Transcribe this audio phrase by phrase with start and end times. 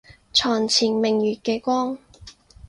[0.33, 1.95] 床前明月嘅光